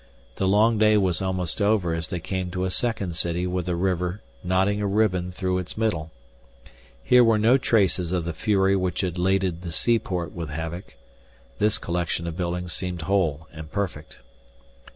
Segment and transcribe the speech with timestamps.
[0.37, 3.75] The long day was almost over as they came to a second city with a
[3.75, 6.09] river knotting a ribbon through its middle.
[7.03, 10.95] Here were no traces of the fury which had laded the seaport with havoc.
[11.59, 14.17] This collection of buildings seemed whole and perfect.